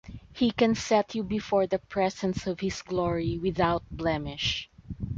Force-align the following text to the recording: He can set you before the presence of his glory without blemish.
He 0.33 0.49
can 0.49 0.73
set 0.73 1.13
you 1.13 1.21
before 1.21 1.67
the 1.67 1.77
presence 1.77 2.47
of 2.47 2.59
his 2.59 2.81
glory 2.81 3.37
without 3.37 3.83
blemish. 3.91 4.67